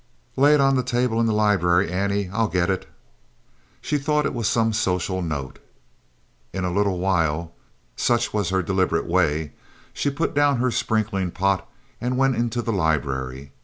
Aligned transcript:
"Lay 0.35 0.55
it 0.55 0.59
on 0.59 0.75
the 0.75 0.81
table 0.81 1.19
in 1.19 1.27
the 1.27 1.31
library, 1.31 1.91
Annie. 1.91 2.27
I'll 2.33 2.47
get 2.47 2.71
it." 2.71 2.89
She 3.81 3.99
thought 3.99 4.25
it 4.25 4.33
was 4.33 4.47
some 4.47 4.73
social 4.73 5.21
note. 5.21 5.59
In 6.51 6.65
a 6.65 6.71
little 6.73 6.97
while 6.97 7.53
(such 7.95 8.33
was 8.33 8.49
her 8.49 8.63
deliberate 8.63 9.05
way), 9.05 9.51
she 9.93 10.09
put 10.09 10.33
down 10.33 10.57
her 10.57 10.71
sprinkling 10.71 11.29
pot 11.29 11.69
and 12.01 12.17
went 12.17 12.35
into 12.35 12.63
the 12.63 12.73
library. 12.73 13.51